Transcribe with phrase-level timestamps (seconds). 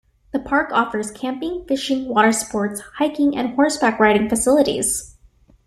[0.31, 5.15] The park offers camping, fishing, watersports, hiking and horseback riding facilities.